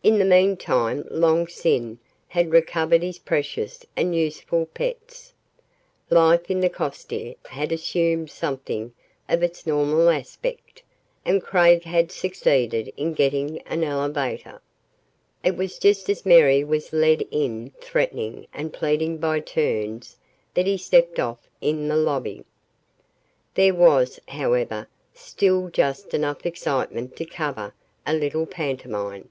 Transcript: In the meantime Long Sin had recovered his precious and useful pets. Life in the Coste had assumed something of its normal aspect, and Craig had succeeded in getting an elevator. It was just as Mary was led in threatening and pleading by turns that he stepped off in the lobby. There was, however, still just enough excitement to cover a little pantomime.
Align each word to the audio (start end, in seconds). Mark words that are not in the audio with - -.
In 0.00 0.16
the 0.18 0.24
meantime 0.24 1.06
Long 1.10 1.46
Sin 1.48 1.98
had 2.28 2.50
recovered 2.50 3.02
his 3.02 3.18
precious 3.18 3.84
and 3.94 4.16
useful 4.16 4.64
pets. 4.64 5.34
Life 6.08 6.50
in 6.50 6.60
the 6.60 6.70
Coste 6.70 7.12
had 7.44 7.72
assumed 7.72 8.30
something 8.30 8.94
of 9.28 9.42
its 9.42 9.66
normal 9.66 10.08
aspect, 10.08 10.82
and 11.26 11.42
Craig 11.42 11.82
had 11.84 12.10
succeeded 12.10 12.90
in 12.96 13.12
getting 13.12 13.60
an 13.66 13.84
elevator. 13.84 14.62
It 15.44 15.58
was 15.58 15.78
just 15.78 16.08
as 16.08 16.24
Mary 16.24 16.64
was 16.64 16.94
led 16.94 17.22
in 17.30 17.72
threatening 17.78 18.46
and 18.54 18.72
pleading 18.72 19.18
by 19.18 19.40
turns 19.40 20.16
that 20.54 20.66
he 20.66 20.78
stepped 20.78 21.20
off 21.20 21.50
in 21.60 21.86
the 21.88 21.96
lobby. 21.96 22.46
There 23.52 23.74
was, 23.74 24.18
however, 24.28 24.88
still 25.12 25.68
just 25.68 26.14
enough 26.14 26.46
excitement 26.46 27.14
to 27.16 27.26
cover 27.26 27.74
a 28.06 28.14
little 28.14 28.46
pantomime. 28.46 29.28